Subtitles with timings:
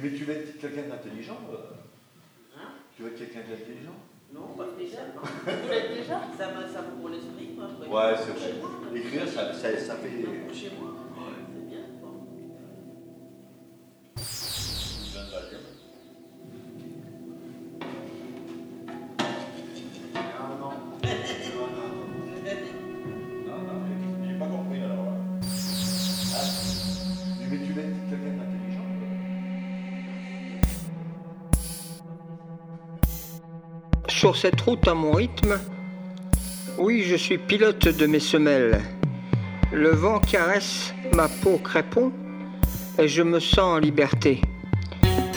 [0.00, 1.56] Mais tu veux être quelqu'un d'intelligent euh
[2.56, 3.96] Hein Tu veux être quelqu'un d'intelligent
[4.32, 5.20] Non, pas spécialement.
[5.22, 7.68] Vous l'êtes déjà Ça me pour l'esprit, moi.
[7.68, 8.98] je Ouais, c'est vrai.
[8.98, 10.08] Écrire, ça, ça, ça fait.
[10.08, 10.94] Non, Chez moi,
[34.08, 35.58] Sur cette route à mon rythme,
[36.78, 38.80] oui, je suis pilote de mes semelles.
[39.72, 42.12] Le vent caresse ma peau crépon
[42.98, 44.42] et je me sens en liberté.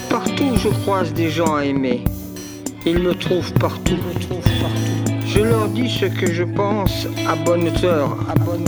[0.09, 2.03] Partout je croise des gens à aimer.
[2.85, 3.97] Ils me trouvent partout.
[5.25, 8.17] Je leur dis ce que je pense à bonne hauteur.
[8.29, 8.65] À bonne.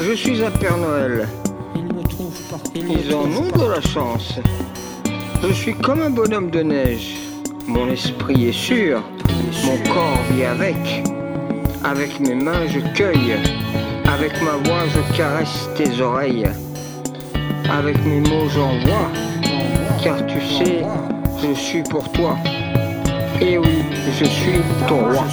[0.00, 1.28] Je suis un Père Noël.
[1.76, 2.70] Ils me trouvent partout.
[2.74, 4.38] Ils en ont de la chance.
[5.42, 7.23] Je suis comme un bonhomme de neige.
[7.66, 9.02] Mon esprit est sûr.
[9.64, 10.76] Mon corps vit avec.
[11.82, 13.36] Avec mes mains, je cueille.
[14.04, 16.46] Avec ma voix, je caresse tes oreilles.
[17.70, 19.10] Avec mes mots, j'envoie.
[20.02, 20.82] Car tu sais,
[21.42, 22.36] je suis pour toi.
[23.40, 23.84] Et oui,
[24.18, 25.24] je suis ton roi.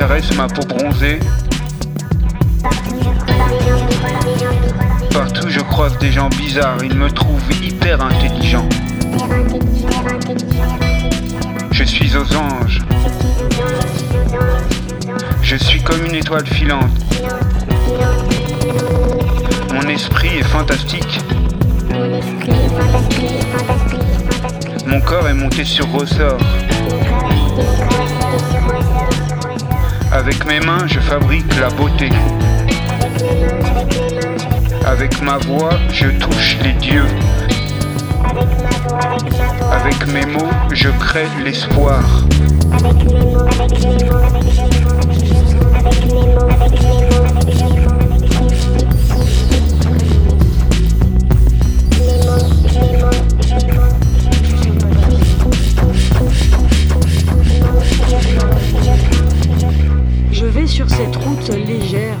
[0.00, 1.20] Caresse ma peau bronzée.
[5.12, 8.66] Partout je croise des gens bizarres, ils me trouvent hyper intelligent.
[11.70, 12.80] Je suis aux anges.
[15.42, 16.98] Je suis comme une étoile filante.
[19.74, 21.20] Mon esprit est fantastique.
[24.86, 26.40] Mon corps est monté sur ressort.
[30.12, 32.08] Avec mes mains, je fabrique la beauté.
[34.84, 37.06] Avec ma voix, je touche les dieux.
[39.72, 42.02] Avec mes mots, je crée l'espoir.
[61.56, 62.18] Légère.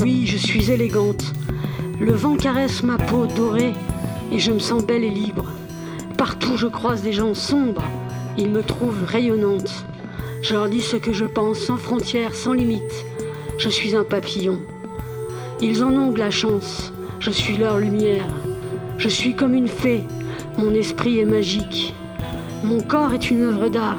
[0.00, 1.32] Oui, je suis élégante.
[2.00, 3.72] Le vent caresse ma peau dorée
[4.32, 5.46] et je me sens belle et libre.
[6.16, 7.84] Partout je croise des gens sombres.
[8.36, 9.84] Ils me trouvent rayonnante.
[10.42, 13.04] Je leur dis ce que je pense sans frontières, sans limites.
[13.58, 14.60] Je suis un papillon.
[15.60, 16.92] Ils en ont de la chance.
[17.18, 18.26] Je suis leur lumière.
[18.98, 20.04] Je suis comme une fée.
[20.56, 21.94] Mon esprit est magique.
[22.62, 23.98] Mon corps est une œuvre d'art.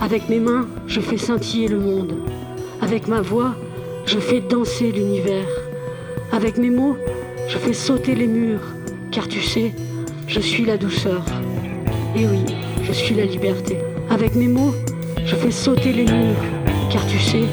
[0.00, 2.14] Avec mes mains, je fais scintiller le monde.
[2.80, 3.54] Avec ma voix,
[4.06, 5.48] je fais danser l'univers.
[6.32, 6.96] Avec mes mots,
[7.48, 8.62] je fais sauter les murs.
[9.10, 9.72] Car tu sais,
[10.28, 11.24] je suis la douceur.
[12.14, 12.44] Et oui,
[12.82, 13.78] je suis la liberté.
[14.08, 14.74] Avec mes mots,
[15.24, 16.42] je fais sauter les murs.
[16.90, 17.44] Car tu sais,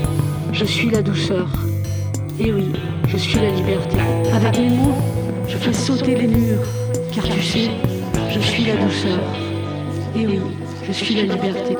[0.51, 1.47] je suis la douceur.
[2.39, 2.71] Et oui,
[3.07, 3.97] je suis la liberté.
[4.31, 4.97] Avec mes mots,
[5.47, 6.67] je fais sauter les murs.
[7.13, 7.69] Car tu sais,
[8.31, 9.19] je suis la douceur.
[10.15, 10.39] Et oui,
[10.87, 11.75] je suis la liberté.